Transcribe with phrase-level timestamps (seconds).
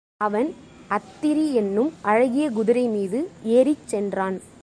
[0.17, 0.55] அவன்
[0.89, 3.19] அத்திரி என்னும் அழகிய குதிரைமீது
[3.43, 4.37] ஏறிச் சென்றான்.